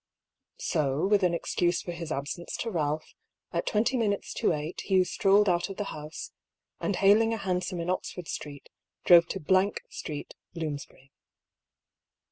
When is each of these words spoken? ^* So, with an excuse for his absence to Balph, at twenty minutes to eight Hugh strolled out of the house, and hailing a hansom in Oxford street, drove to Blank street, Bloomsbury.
^* 0.01 0.03
So, 0.63 1.05
with 1.05 1.21
an 1.21 1.35
excuse 1.35 1.83
for 1.83 1.91
his 1.91 2.11
absence 2.11 2.57
to 2.57 2.71
Balph, 2.71 3.13
at 3.53 3.67
twenty 3.67 3.97
minutes 3.97 4.33
to 4.33 4.51
eight 4.51 4.81
Hugh 4.85 5.05
strolled 5.05 5.47
out 5.47 5.69
of 5.69 5.77
the 5.77 5.83
house, 5.93 6.31
and 6.79 6.95
hailing 6.95 7.35
a 7.35 7.37
hansom 7.37 7.79
in 7.79 7.87
Oxford 7.91 8.27
street, 8.27 8.69
drove 9.05 9.27
to 9.27 9.39
Blank 9.39 9.83
street, 9.91 10.33
Bloomsbury. 10.55 11.11